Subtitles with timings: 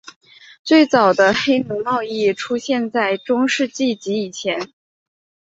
[0.63, 4.71] 最早的黑奴贸易出现在中世纪及之前。